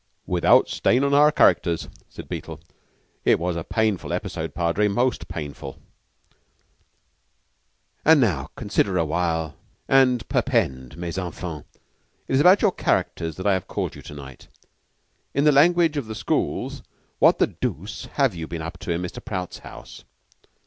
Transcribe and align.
"Without 0.25 0.67
a 0.67 0.71
stain 0.71 1.03
on 1.03 1.13
our 1.13 1.31
characters," 1.31 1.87
said 2.09 2.27
Beetle. 2.27 2.59
"It 3.23 3.37
was 3.39 3.55
a 3.55 3.63
painful 3.63 4.11
episode, 4.11 4.55
Padre, 4.55 4.87
most 4.87 5.27
painful." 5.27 5.77
"Now, 8.03 8.49
consider 8.55 8.93
for 8.93 8.97
a 8.97 9.05
while, 9.05 9.57
and 9.87 10.27
perpend, 10.27 10.97
mes 10.97 11.19
enfants. 11.19 11.69
It 12.27 12.33
is 12.33 12.41
about 12.41 12.63
your 12.63 12.71
characters 12.71 13.35
that 13.35 13.45
I've 13.45 13.67
called 13.67 13.91
to 13.91 14.13
night. 14.15 14.47
In 15.35 15.43
the 15.43 15.51
language 15.51 15.97
of 15.97 16.07
the 16.07 16.15
schools, 16.15 16.81
what 17.19 17.37
the 17.37 17.45
dooce 17.49 18.05
have 18.13 18.33
you 18.33 18.47
been 18.47 18.63
up 18.63 18.79
to 18.79 18.91
in 18.91 19.03
Mr. 19.03 19.23
Prout's 19.23 19.59
house? 19.59 20.03